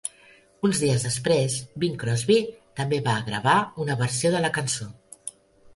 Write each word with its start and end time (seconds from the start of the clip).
Uns 0.67 0.79
dies 0.83 1.03
després, 1.07 1.57
Bing 1.83 1.99
Crosby 2.05 2.39
també 2.81 3.01
va 3.11 3.17
gravar 3.31 3.55
una 3.87 4.01
versió 4.05 4.35
de 4.37 4.45
la 4.47 4.55
cançó. 4.59 4.91